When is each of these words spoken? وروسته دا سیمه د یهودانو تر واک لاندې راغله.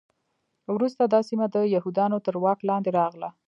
وروسته 0.75 1.03
دا 1.05 1.19
سیمه 1.29 1.47
د 1.55 1.57
یهودانو 1.75 2.17
تر 2.25 2.35
واک 2.43 2.59
لاندې 2.69 2.89
راغله. 2.99 3.29